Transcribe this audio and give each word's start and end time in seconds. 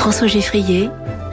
François 0.00 0.28
Geffrier 0.28 0.88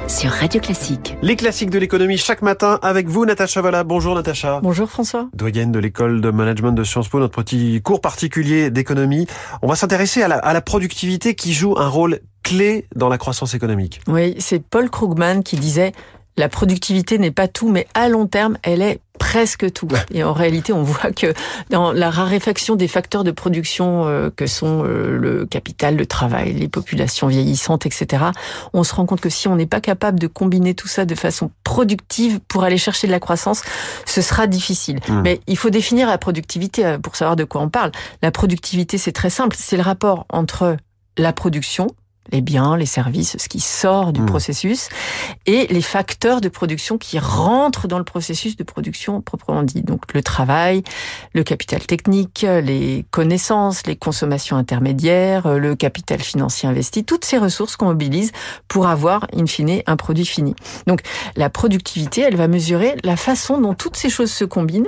sur 0.10 0.30
Radio 0.30 0.60
Classique. 0.60 1.16
Les 1.22 1.38
classiques 1.38 1.70
de 1.70 1.80
l'économie 1.80 2.18
chaque 2.18 2.42
matin 2.42 2.80
avec 2.82 3.08
vous, 3.08 3.26
Natacha 3.26 3.62
Valla. 3.62 3.86
Bonjour 3.86 4.14
Natacha. 4.14 4.60
Bonjour 4.62 4.90
François. 4.90 5.30
Doyenne 5.34 5.72
de 5.72 5.80
l'école 5.80 6.20
de 6.20 6.32
management 6.32 6.74
de 6.74 6.84
Sciences 6.84 7.08
Po, 7.08 7.20
notre 7.20 7.42
petit 7.42 7.82
cours 7.82 8.02
particulier 8.02 8.70
d'économie. 8.70 9.26
On 9.62 9.68
va 9.68 9.78
s'intéresser 9.78 10.22
à 10.22 10.28
la, 10.28 10.36
à 10.36 10.52
la 10.52 10.60
productivité 10.60 11.34
qui 11.34 11.54
joue 11.54 11.76
un 11.78 11.88
rôle 11.88 12.20
clé 12.44 12.88
dans 12.94 13.08
la 13.08 13.18
croissance 13.18 13.54
économique. 13.54 14.02
Oui, 14.10 14.36
c'est 14.40 14.60
Paul 14.62 14.90
Krugman 14.90 15.44
qui 15.44 15.56
disait 15.56 15.94
la 16.36 16.50
productivité 16.50 17.18
n'est 17.20 17.32
pas 17.32 17.48
tout, 17.48 17.70
mais 17.70 17.88
à 17.94 18.10
long 18.10 18.28
terme, 18.28 18.58
elle 18.64 18.82
est 18.82 19.00
presque 19.28 19.74
tout. 19.74 19.90
Et 20.14 20.24
en 20.24 20.32
réalité, 20.32 20.72
on 20.72 20.84
voit 20.84 21.12
que 21.12 21.34
dans 21.70 21.92
la 21.92 22.10
raréfaction 22.10 22.78
des 22.78 22.88
facteurs 22.88 23.26
de 23.26 23.32
production 23.32 24.08
euh, 24.08 24.30
que 24.34 24.48
sont 24.48 24.86
euh, 24.86 25.18
le 25.18 25.46
capital, 25.46 25.98
le 25.98 26.06
travail, 26.06 26.54
les 26.54 26.70
populations 26.70 27.28
vieillissantes, 27.28 27.86
etc., 27.86 28.24
on 28.72 28.86
se 28.86 28.96
rend 28.96 29.06
compte 29.06 29.20
que 29.20 29.30
si 29.30 29.50
on 29.50 29.58
n'est 29.58 29.66
pas 29.66 29.82
capable 29.82 30.18
de 30.18 30.28
combiner 30.28 30.76
tout 30.76 30.88
ça 30.88 31.04
de 31.04 31.14
façon 31.14 31.52
productive 31.66 32.40
pour 32.48 32.64
aller 32.64 32.78
chercher 32.78 33.06
de 33.06 33.12
la 33.12 33.20
croissance, 33.20 33.64
ce 34.06 34.22
sera 34.22 34.48
difficile. 34.48 35.02
Mmh. 35.10 35.22
Mais 35.24 35.42
il 35.48 35.58
faut 35.58 35.72
définir 35.72 36.08
la 36.08 36.18
productivité 36.18 36.86
euh, 36.86 36.98
pour 36.98 37.18
savoir 37.18 37.36
de 37.36 37.44
quoi 37.44 37.60
on 37.60 37.70
parle. 37.70 37.92
La 38.22 38.32
productivité, 38.32 38.98
c'est 38.98 39.12
très 39.12 39.30
simple. 39.30 39.58
C'est 39.60 39.76
le 39.76 39.84
rapport 39.84 40.26
entre 40.30 40.78
la 41.18 41.34
production, 41.34 41.88
les 42.32 42.42
biens, 42.42 42.76
les 42.78 42.86
services, 42.86 43.38
ce 43.38 43.48
qui 43.50 43.60
sort 43.60 44.14
du 44.14 44.22
Mmh. 44.22 44.26
processus, 44.28 44.90
et 45.46 45.68
les 45.68 45.82
facteurs 45.82 46.42
de 46.42 46.50
production 46.50 46.98
qui 46.98 47.20
rentrent 47.20 47.88
dans 47.88 47.98
le 47.98 48.04
processus 48.04 48.56
de 48.58 48.64
production 48.64 49.22
proprement 49.22 49.64
dit. 49.64 49.82
Donc 49.82 50.14
le 50.14 50.22
travail, 50.22 50.84
le 51.34 51.44
capital 51.44 51.86
technique, 51.86 52.46
les 52.64 53.06
connaissances, 53.12 53.86
les 53.88 53.96
consommations 53.96 54.58
intermédiaires, 54.58 55.58
le 55.58 55.76
capital 55.76 56.20
financier 56.20 56.68
investi, 56.70 57.04
toutes 57.04 57.26
ces 57.26 57.38
ressources 57.38 57.76
qu'on 57.76 57.86
mobilise 57.88 58.32
pour 58.68 58.88
avoir, 58.88 59.28
in 59.36 59.46
fine, 59.46 59.82
un 59.86 59.96
produit 59.96 60.26
fini. 60.26 60.56
Donc 60.88 61.02
la 61.36 61.50
productivité, 61.50 62.22
elle 62.22 62.36
va 62.36 62.48
mesurer 62.48 62.96
la 63.04 63.16
façon 63.18 63.60
dont 63.60 63.74
toutes 63.74 63.96
ces 63.98 64.10
choses 64.10 64.32
se 64.32 64.46
combinent 64.46 64.88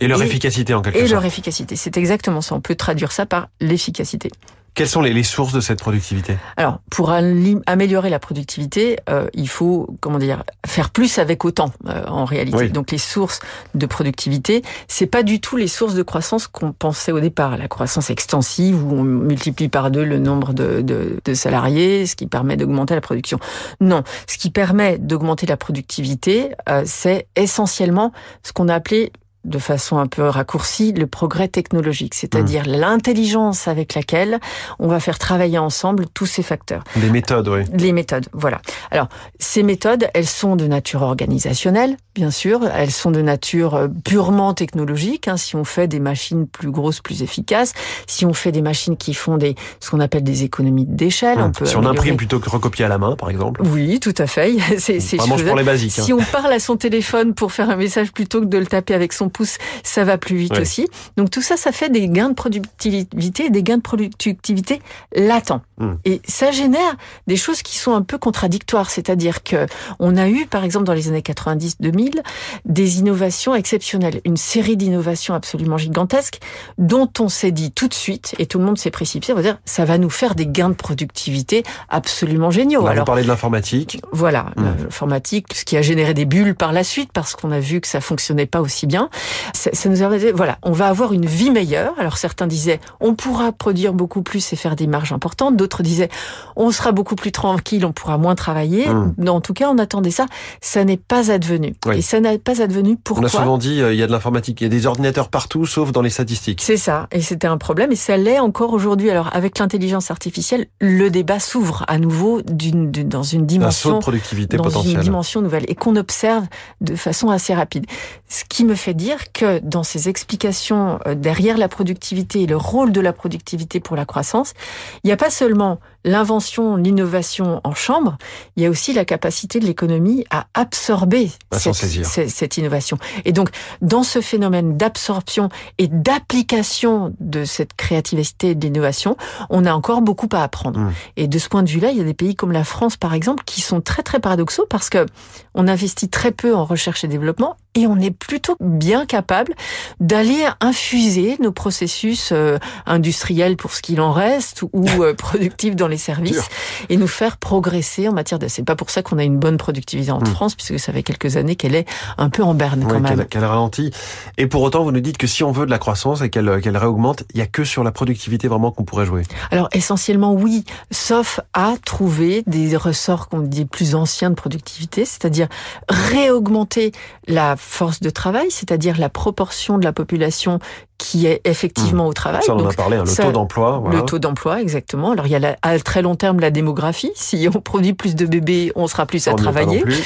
Et 0.00 0.08
leur 0.08 0.20
Et- 0.22 0.26
efficacité 0.26 0.74
en 0.74 0.82
quelque 0.82 0.96
et 0.96 1.00
sorte. 1.00 1.12
leur 1.12 1.24
efficacité. 1.24 1.76
C'est 1.76 1.96
exactement 1.96 2.40
ça. 2.40 2.54
On 2.56 2.60
peut 2.60 2.74
traduire 2.74 3.12
ça 3.12 3.26
par 3.26 3.48
l'efficacité. 3.60 4.30
Quelles 4.74 4.88
sont 4.88 5.02
les, 5.02 5.12
les 5.12 5.22
sources 5.22 5.52
de 5.52 5.60
cette 5.60 5.78
productivité? 5.78 6.36
Alors, 6.56 6.80
pour 6.90 7.12
améliorer 7.12 8.10
la 8.10 8.18
productivité, 8.18 8.98
euh, 9.08 9.28
il 9.32 9.48
faut, 9.48 9.96
comment 10.00 10.18
dire, 10.18 10.42
faire 10.66 10.90
plus 10.90 11.18
avec 11.18 11.44
autant, 11.44 11.70
euh, 11.88 12.04
en 12.08 12.24
réalité. 12.24 12.56
Oui. 12.58 12.70
Donc, 12.70 12.90
les 12.90 12.98
sources 12.98 13.38
de 13.74 13.86
productivité, 13.86 14.62
c'est 14.88 15.06
pas 15.06 15.22
du 15.22 15.40
tout 15.40 15.56
les 15.56 15.68
sources 15.68 15.94
de 15.94 16.02
croissance 16.02 16.48
qu'on 16.48 16.72
pensait 16.72 17.12
au 17.12 17.20
départ. 17.20 17.56
La 17.56 17.68
croissance 17.68 18.10
extensive, 18.10 18.82
où 18.84 18.92
on 18.94 19.04
multiplie 19.04 19.68
par 19.68 19.92
deux 19.92 20.04
le 20.04 20.18
nombre 20.18 20.52
de, 20.52 20.80
de- 20.80 21.18
de 21.24 21.34
salariés, 21.34 22.06
ce 22.06 22.16
qui 22.16 22.26
permet 22.26 22.56
d'augmenter 22.56 22.94
la 22.94 23.00
production. 23.00 23.38
Non, 23.80 24.02
ce 24.26 24.36
qui 24.38 24.50
permet 24.50 24.98
d'augmenter 24.98 25.46
la 25.46 25.56
productivité, 25.56 26.50
euh, 26.68 26.82
c'est 26.84 27.28
essentiellement 27.36 28.12
ce 28.42 28.52
qu'on 28.52 28.68
a 28.68 28.74
appelé 28.74 29.12
de 29.44 29.58
façon 29.58 29.98
un 29.98 30.06
peu 30.06 30.22
raccourcie, 30.28 30.92
le 30.92 31.06
progrès 31.06 31.48
technologique, 31.48 32.14
c'est-à-dire 32.14 32.64
l'intelligence 32.66 33.68
avec 33.68 33.94
laquelle 33.94 34.38
on 34.78 34.88
va 34.88 35.00
faire 35.00 35.18
travailler 35.18 35.58
ensemble 35.58 36.06
tous 36.14 36.26
ces 36.26 36.42
facteurs. 36.42 36.82
Des 36.96 37.10
méthodes, 37.10 37.48
oui. 37.48 37.60
Les 37.74 37.92
méthodes, 37.92 38.26
voilà. 38.32 38.60
Alors, 38.90 39.08
ces 39.38 39.62
méthodes, 39.62 40.08
elles 40.14 40.26
sont 40.26 40.56
de 40.56 40.66
nature 40.66 41.02
organisationnelle, 41.02 41.96
bien 42.14 42.30
sûr. 42.30 42.60
Elles 42.74 42.90
sont 42.90 43.10
de 43.10 43.20
nature 43.20 43.74
euh, 43.74 43.88
purement 44.04 44.54
technologique. 44.54 45.28
hein. 45.28 45.36
si 45.36 45.56
on 45.56 45.64
fait 45.64 45.88
des 45.88 46.00
machines 46.00 46.46
plus 46.46 46.70
grosses, 46.70 47.00
plus 47.00 47.22
efficaces, 47.22 47.72
si 48.06 48.24
on 48.24 48.32
fait 48.32 48.52
des 48.52 48.62
machines 48.62 48.96
qui 48.96 49.12
font 49.14 49.36
des 49.36 49.54
ce 49.80 49.90
qu'on 49.90 50.00
appelle 50.00 50.22
des 50.24 50.44
économies 50.44 50.86
d'échelle, 50.86 51.38
on 51.40 51.50
peut 51.52 51.64
Mmh. 51.64 51.68
si 51.68 51.76
on 51.76 51.84
imprime 51.86 52.16
plutôt 52.16 52.40
que 52.40 52.48
recopier 52.50 52.84
à 52.84 52.88
la 52.88 52.98
main, 52.98 53.16
par 53.16 53.30
exemple. 53.30 53.62
Oui, 53.64 54.00
tout 54.00 54.14
à 54.18 54.26
fait. 54.26 54.54
C'est 54.78 55.00
c'est 55.00 55.16
Vraiment 55.16 55.36
chose- 55.36 55.46
pour 55.46 55.56
les 55.56 55.64
basiques. 55.64 55.98
hein. 55.98 56.02
si 56.02 56.12
on 56.12 56.18
parle 56.32 56.52
à 56.52 56.58
son 56.58 56.76
téléphone 56.76 57.34
pour 57.34 57.52
faire 57.52 57.70
un 57.70 57.76
message 57.76 58.12
plutôt 58.12 58.40
que 58.40 58.46
de 58.46 58.58
le 58.58 58.66
taper 58.66 58.94
avec 58.94 59.12
son 59.12 59.28
pouce, 59.34 59.58
ça 59.82 60.04
va 60.04 60.16
plus 60.16 60.36
vite 60.36 60.52
Ouais. 60.54 60.60
aussi. 60.60 60.88
Donc 61.18 61.28
tout 61.30 61.42
ça, 61.42 61.56
ça 61.58 61.72
fait 61.72 61.90
des 61.90 62.08
gains 62.08 62.30
de 62.30 62.34
productivité, 62.34 63.50
des 63.50 63.62
gains 63.62 63.76
de 63.78 63.82
productivité 63.82 64.80
latents. 65.14 65.60
Mm. 65.78 65.92
Et 66.04 66.20
ça 66.26 66.50
génère 66.52 66.94
des 67.26 67.36
choses 67.36 67.62
qui 67.62 67.76
sont 67.76 67.94
un 67.94 68.02
peu 68.02 68.16
contradictoires. 68.18 68.88
C'est-à-dire 68.90 69.42
que 69.42 69.66
on 69.98 70.16
a 70.16 70.28
eu, 70.28 70.46
par 70.46 70.64
exemple, 70.64 70.84
dans 70.86 70.92
les 70.94 71.08
années 71.08 71.20
90-2000, 71.22 72.22
des 72.64 72.98
innovations 72.98 73.54
exceptionnelles, 73.54 74.20
une 74.24 74.36
série 74.36 74.76
d'innovations 74.76 75.34
absolument 75.34 75.76
gigantesques 75.78 76.38
dont 76.78 77.10
on 77.18 77.28
s'est 77.28 77.50
dit 77.52 77.72
tout 77.72 77.88
de 77.88 77.94
suite, 77.94 78.34
et 78.38 78.46
tout 78.46 78.58
le 78.58 78.64
monde 78.64 78.78
s'est 78.78 78.90
précipité, 78.90 79.32
on 79.32 79.36
va 79.36 79.42
dire, 79.42 79.58
ça 79.64 79.84
va 79.84 79.98
nous 79.98 80.10
faire 80.10 80.34
des 80.34 80.46
gains 80.46 80.68
de 80.70 80.74
productivité 80.74 81.62
absolument 81.88 82.50
géniaux. 82.50 82.82
On 82.82 82.86
Alors, 82.86 83.04
parler 83.04 83.22
de 83.22 83.28
l'informatique. 83.28 84.00
voilà, 84.12 84.46
Mm. 84.56 84.64
l'informatique, 84.84 85.46
ce 85.54 85.64
qui 85.64 85.76
a 85.76 85.82
généré 85.82 86.14
des 86.14 86.24
bulles 86.24 86.54
par 86.54 86.72
la 86.72 86.84
suite 86.84 87.10
parce 87.12 87.34
qu'on 87.34 87.50
a 87.50 87.60
vu 87.60 87.80
que 87.80 87.88
ça 87.88 88.00
fonctionnait 88.00 88.46
pas 88.46 88.60
aussi 88.60 88.86
bien. 88.86 89.10
Ça, 89.52 89.70
ça 89.72 89.88
nous 89.88 90.02
a 90.02 90.18
dit, 90.18 90.26
voilà, 90.34 90.58
on 90.62 90.72
va 90.72 90.88
avoir 90.88 91.12
une 91.12 91.26
vie 91.26 91.50
meilleure. 91.50 91.94
Alors 91.98 92.16
certains 92.18 92.46
disaient, 92.46 92.80
on 93.00 93.14
pourra 93.14 93.52
produire 93.52 93.92
beaucoup 93.92 94.22
plus 94.22 94.52
et 94.52 94.56
faire 94.56 94.76
des 94.76 94.86
marges 94.86 95.12
importantes. 95.12 95.56
D'autres 95.56 95.82
disaient, 95.82 96.08
on 96.56 96.70
sera 96.70 96.92
beaucoup 96.92 97.14
plus 97.16 97.32
tranquille, 97.32 97.84
on 97.84 97.92
pourra 97.92 98.18
moins 98.18 98.34
travailler. 98.34 98.88
Mm. 98.88 99.28
En 99.28 99.40
tout 99.40 99.54
cas, 99.54 99.68
on 99.70 99.78
attendait 99.78 100.10
ça. 100.10 100.26
Ça 100.60 100.84
n'est 100.84 100.96
pas 100.96 101.30
advenu. 101.30 101.74
Oui. 101.86 101.98
Et 101.98 102.02
ça 102.02 102.20
n'est 102.20 102.38
pas 102.38 102.62
advenu 102.62 102.92
On 102.92 102.96
pourquoi 103.02 103.26
a 103.26 103.28
souvent 103.28 103.58
dit, 103.58 103.80
euh, 103.80 103.92
il 103.92 103.98
y 103.98 104.02
a 104.02 104.06
de 104.06 104.12
l'informatique, 104.12 104.60
il 104.60 104.64
y 104.64 104.66
a 104.66 104.70
des 104.70 104.86
ordinateurs 104.86 105.28
partout, 105.28 105.66
sauf 105.66 105.92
dans 105.92 106.02
les 106.02 106.10
statistiques. 106.10 106.60
c'est 106.62 106.76
ça, 106.76 107.06
et 107.12 107.20
c'était 107.20 107.46
un 107.46 107.58
problème, 107.58 107.92
et 107.92 107.96
ça 107.96 108.16
l'est 108.16 108.38
encore 108.38 108.72
aujourd'hui. 108.72 109.10
Alors, 109.10 109.30
avec 109.34 109.58
l'intelligence 109.58 110.10
artificielle, 110.10 110.66
le 110.80 111.08
débat 111.10 111.40
s'ouvre 111.40 111.84
à 111.88 111.98
nouveau 111.98 112.42
d'une, 112.42 112.90
d'une- 112.90 113.08
dans 113.08 113.22
une 113.22 113.42
Un 113.42 113.42
saut 113.42 113.44
de 113.44 113.46
dimension 113.48 113.98
productivité 113.98 114.56
dans 114.56 114.68
une 114.82 115.00
dimension 115.00 115.40
nouvelle 115.42 115.64
et 115.68 115.74
qu'on 115.74 115.96
observe 115.96 116.44
de 116.80 116.94
façon 116.96 117.30
assez 117.30 117.54
rapide. 117.54 117.86
Ce 118.28 118.44
qui 118.48 118.64
me 118.64 118.74
fait 118.74 118.94
dire 118.94 119.13
que 119.32 119.58
dans 119.60 119.82
ces 119.82 120.08
explications 120.08 120.98
euh, 121.06 121.14
derrière 121.14 121.58
la 121.58 121.68
productivité 121.68 122.42
et 122.42 122.46
le 122.46 122.56
rôle 122.56 122.92
de 122.92 123.00
la 123.00 123.12
productivité 123.12 123.80
pour 123.80 123.96
la 123.96 124.04
croissance, 124.04 124.54
il 125.02 125.08
n'y 125.08 125.12
a 125.12 125.16
pas 125.16 125.30
seulement 125.30 125.80
l'invention, 126.04 126.76
l'innovation 126.76 127.60
en 127.64 127.74
chambre, 127.74 128.16
il 128.56 128.62
y 128.62 128.66
a 128.66 128.70
aussi 128.70 128.92
la 128.92 129.04
capacité 129.04 129.58
de 129.60 129.66
l'économie 129.66 130.24
à 130.30 130.46
absorber 130.54 131.30
cette, 131.52 131.74
saisir. 131.74 132.06
cette- 132.06 132.30
cette 132.30 132.56
innovation. 132.56 132.98
Et 133.24 133.32
donc, 133.32 133.48
dans 133.82 134.02
ce 134.02 134.20
phénomène 134.20 134.76
d'absorption 134.76 135.48
et 135.78 135.88
d'application 135.88 137.14
de 137.20 137.44
cette 137.44 137.74
créativité 137.74 138.50
et 138.50 138.54
de 138.54 138.64
l'innovation, 138.64 139.16
on 139.50 139.64
a 139.64 139.72
encore 139.72 140.02
beaucoup 140.02 140.28
à 140.32 140.42
apprendre. 140.42 140.80
Mm. 140.80 140.92
Et 141.16 141.28
de 141.28 141.38
ce 141.38 141.48
point 141.48 141.62
de 141.62 141.70
vue-là, 141.70 141.90
il 141.90 141.98
y 141.98 142.00
a 142.00 142.04
des 142.04 142.14
pays 142.14 142.34
comme 142.34 142.52
la 142.52 142.64
France, 142.64 142.96
par 142.96 143.14
exemple, 143.14 143.44
qui 143.44 143.60
sont 143.60 143.80
très 143.80 144.02
très 144.02 144.20
paradoxaux 144.20 144.66
parce 144.68 144.90
que 144.90 145.06
on 145.54 145.68
investit 145.68 146.08
très 146.08 146.32
peu 146.32 146.54
en 146.54 146.64
recherche 146.64 147.04
et 147.04 147.08
développement 147.08 147.56
et 147.76 147.86
on 147.86 147.98
est 147.98 148.10
plutôt 148.10 148.56
bien 148.60 149.06
capable 149.06 149.54
d'aller 150.00 150.44
infuser 150.60 151.36
nos 151.40 151.52
processus 151.52 152.30
euh, 152.32 152.58
industriels 152.86 153.56
pour 153.56 153.72
ce 153.72 153.82
qu'il 153.82 154.00
en 154.00 154.12
reste 154.12 154.62
ou 154.72 154.84
euh, 155.02 155.14
productifs 155.18 155.76
dans 155.76 155.88
les 155.88 155.93
services 155.98 156.32
Dur. 156.32 156.48
et 156.88 156.96
nous 156.96 157.06
faire 157.06 157.36
progresser 157.36 158.08
en 158.08 158.12
matière 158.12 158.38
de. 158.38 158.48
C'est 158.48 158.62
pas 158.64 158.76
pour 158.76 158.90
ça 158.90 159.02
qu'on 159.02 159.18
a 159.18 159.24
une 159.24 159.38
bonne 159.38 159.56
productivité 159.56 160.10
en 160.10 160.20
Mm. 160.20 160.26
France 160.26 160.54
puisque 160.54 160.78
ça 160.78 160.92
fait 160.92 161.02
quelques 161.02 161.36
années 161.36 161.56
qu'elle 161.56 161.74
est 161.74 161.86
un 162.18 162.30
peu 162.30 162.42
en 162.42 162.54
berne 162.54 162.84
quand 162.88 163.00
même. 163.00 163.16
qu'elle 163.16 163.26
qu'elle 163.28 163.44
ralentit. 163.44 163.90
Et 164.38 164.46
pour 164.46 164.62
autant, 164.62 164.82
vous 164.84 164.92
nous 164.92 165.00
dites 165.00 165.18
que 165.18 165.26
si 165.26 165.42
on 165.44 165.52
veut 165.52 165.66
de 165.66 165.70
la 165.70 165.78
croissance 165.78 166.22
et 166.22 166.30
qu'elle 166.30 166.60
qu'elle 166.60 166.76
réaugmente, 166.76 167.24
il 167.34 167.38
y 167.38 167.42
a 167.42 167.46
que 167.46 167.64
sur 167.64 167.84
la 167.84 167.92
productivité 167.92 168.48
vraiment 168.48 168.70
qu'on 168.70 168.84
pourrait 168.84 169.06
jouer. 169.06 169.22
Alors 169.50 169.68
essentiellement 169.72 170.32
oui, 170.32 170.64
sauf 170.90 171.40
à 171.52 171.74
trouver 171.84 172.42
des 172.46 172.76
ressorts 172.76 173.28
qu'on 173.28 173.40
dit 173.40 173.64
plus 173.64 173.94
anciens 173.94 174.30
de 174.30 174.34
productivité, 174.34 175.04
c'est-à-dire 175.04 175.48
réaugmenter 175.88 176.92
la 177.26 177.56
force 177.56 178.00
de 178.00 178.10
travail, 178.10 178.50
c'est-à-dire 178.50 178.98
la 178.98 179.08
proportion 179.08 179.78
de 179.78 179.84
la 179.84 179.92
population 179.92 180.58
qui 180.98 181.26
est 181.26 181.40
effectivement 181.44 182.06
au 182.06 182.12
travail. 182.12 182.42
Ça, 182.44 182.54
on 182.54 182.58
en 182.60 182.62
Donc, 182.62 182.72
a 182.72 182.76
parlé, 182.76 182.96
hein, 182.96 183.04
le 183.04 183.10
ça- 183.10 183.24
taux 183.24 183.32
d'emploi. 183.32 183.78
Voilà. 183.82 183.98
Le 183.98 184.04
taux 184.04 184.18
d'emploi, 184.18 184.60
exactement. 184.60 185.10
Alors 185.10 185.26
il 185.26 185.30
y 185.30 185.34
a 185.34 185.38
la- 185.38 185.56
à 185.62 185.78
très 185.78 186.02
long 186.02 186.14
terme 186.14 186.40
la 186.40 186.50
démographie. 186.50 187.10
Si 187.16 187.48
on 187.52 187.60
produit 187.60 187.94
plus 187.94 188.14
de 188.14 188.26
bébés, 188.26 188.70
on 188.76 188.86
sera 188.86 189.04
plus 189.06 189.26
à 189.28 189.32
On 189.32 189.36
travailler. 189.36 189.80
plus. 189.80 190.02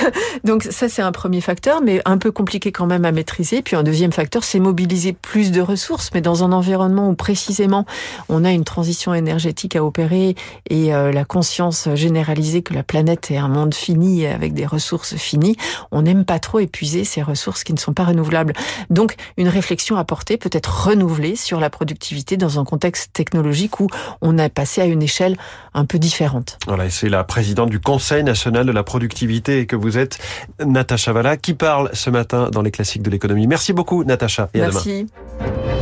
Donc 0.44 0.64
ça 0.64 0.88
c'est 0.88 1.02
un 1.02 1.12
premier 1.12 1.40
facteur, 1.40 1.80
mais 1.82 2.00
un 2.04 2.18
peu 2.18 2.32
compliqué 2.32 2.72
quand 2.72 2.86
même 2.86 3.04
à 3.04 3.12
maîtriser. 3.12 3.62
Puis 3.62 3.76
un 3.76 3.82
deuxième 3.82 4.12
facteur, 4.12 4.42
c'est 4.44 4.58
mobiliser 4.58 5.12
plus 5.12 5.52
de 5.52 5.60
ressources, 5.60 6.10
mais 6.14 6.20
dans 6.20 6.42
un 6.44 6.52
environnement 6.52 7.08
où 7.08 7.14
précisément 7.14 7.86
on 8.28 8.44
a 8.44 8.50
une 8.50 8.64
transition 8.64 9.14
énergétique 9.14 9.76
à 9.76 9.84
opérer 9.84 10.34
et 10.70 10.94
euh, 10.94 11.12
la 11.12 11.24
conscience 11.24 11.88
généralisée 11.94 12.62
que 12.62 12.74
la 12.74 12.82
planète 12.82 13.30
est 13.30 13.36
un 13.36 13.48
monde 13.48 13.74
fini 13.74 14.26
avec 14.26 14.54
des 14.54 14.66
ressources 14.66 15.14
finies, 15.16 15.56
on 15.92 16.02
n'aime 16.02 16.24
pas 16.24 16.38
trop 16.38 16.58
épuiser 16.58 17.04
ces 17.04 17.22
ressources 17.22 17.62
qui 17.64 17.72
ne 17.72 17.78
sont 17.78 17.92
pas 17.92 18.04
renouvelables. 18.04 18.52
Donc 18.90 19.14
une 19.36 19.48
réflexion 19.48 19.96
à 19.96 20.04
porter 20.04 20.31
peut 20.36 20.50
être 20.52 20.86
renouvelée 20.86 21.36
sur 21.36 21.60
la 21.60 21.70
productivité 21.70 22.36
dans 22.36 22.58
un 22.58 22.64
contexte 22.64 23.12
technologique 23.12 23.80
où 23.80 23.88
on 24.20 24.38
a 24.38 24.48
passé 24.48 24.80
à 24.80 24.86
une 24.86 25.02
échelle 25.02 25.36
un 25.74 25.84
peu 25.84 25.98
différente. 25.98 26.58
Voilà, 26.66 26.86
et 26.86 26.90
c'est 26.90 27.08
la 27.08 27.24
présidente 27.24 27.70
du 27.70 27.80
Conseil 27.80 28.24
national 28.24 28.66
de 28.66 28.72
la 28.72 28.82
productivité 28.82 29.66
que 29.66 29.76
vous 29.76 29.98
êtes, 29.98 30.18
Natacha 30.64 31.12
Valla, 31.12 31.36
qui 31.36 31.54
parle 31.54 31.90
ce 31.92 32.10
matin 32.10 32.50
dans 32.50 32.62
les 32.62 32.70
classiques 32.70 33.02
de 33.02 33.10
l'économie. 33.10 33.46
Merci 33.46 33.72
beaucoup, 33.72 34.04
Natacha, 34.04 34.48
et 34.54 34.62
à 34.62 34.68
demain. 34.68 34.80
Merci. 34.84 35.81